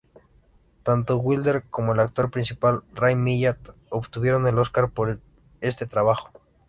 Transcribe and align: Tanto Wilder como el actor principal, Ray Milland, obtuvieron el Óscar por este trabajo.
Tanto 0.81 1.19
Wilder 1.19 1.63
como 1.69 1.93
el 1.93 1.99
actor 1.99 2.31
principal, 2.31 2.81
Ray 2.95 3.13
Milland, 3.15 3.69
obtuvieron 3.91 4.47
el 4.47 4.57
Óscar 4.57 4.89
por 4.89 5.19
este 5.61 5.85
trabajo. 5.85 6.31